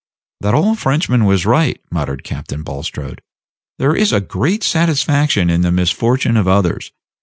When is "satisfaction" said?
4.63-5.47